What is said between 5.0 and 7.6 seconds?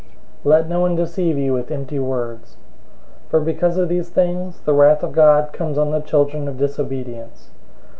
of God comes on the children of disobedience.